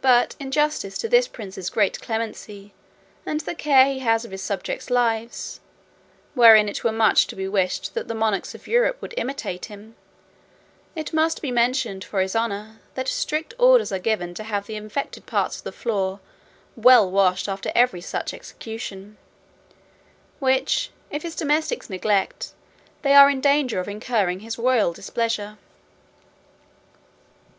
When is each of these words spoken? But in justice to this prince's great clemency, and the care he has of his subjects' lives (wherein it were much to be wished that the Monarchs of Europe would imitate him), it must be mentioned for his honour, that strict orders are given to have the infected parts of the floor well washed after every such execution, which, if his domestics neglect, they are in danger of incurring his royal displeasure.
But 0.00 0.36
in 0.40 0.50
justice 0.50 0.96
to 0.96 1.06
this 1.06 1.28
prince's 1.28 1.68
great 1.68 2.00
clemency, 2.00 2.72
and 3.26 3.40
the 3.42 3.54
care 3.54 3.84
he 3.84 3.98
has 3.98 4.24
of 4.24 4.30
his 4.30 4.40
subjects' 4.40 4.88
lives 4.88 5.60
(wherein 6.32 6.66
it 6.66 6.82
were 6.82 6.90
much 6.92 7.26
to 7.26 7.36
be 7.36 7.46
wished 7.46 7.92
that 7.92 8.08
the 8.08 8.14
Monarchs 8.14 8.54
of 8.54 8.66
Europe 8.66 8.96
would 9.02 9.12
imitate 9.18 9.66
him), 9.66 9.96
it 10.96 11.12
must 11.12 11.42
be 11.42 11.50
mentioned 11.50 12.04
for 12.04 12.20
his 12.22 12.34
honour, 12.34 12.80
that 12.94 13.06
strict 13.06 13.52
orders 13.58 13.92
are 13.92 13.98
given 13.98 14.32
to 14.32 14.44
have 14.44 14.64
the 14.64 14.76
infected 14.76 15.26
parts 15.26 15.58
of 15.58 15.64
the 15.64 15.72
floor 15.72 16.20
well 16.74 17.10
washed 17.10 17.46
after 17.46 17.70
every 17.74 18.00
such 18.00 18.32
execution, 18.32 19.18
which, 20.38 20.90
if 21.10 21.22
his 21.22 21.36
domestics 21.36 21.90
neglect, 21.90 22.52
they 23.02 23.12
are 23.12 23.28
in 23.28 23.42
danger 23.42 23.78
of 23.78 23.88
incurring 23.88 24.40
his 24.40 24.58
royal 24.58 24.94
displeasure. 24.94 25.58